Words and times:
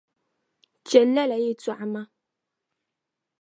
Chɛli 0.89 1.11
lala 1.15 1.35
yɛlitɔɣa 1.43 1.85
maa 1.93 2.07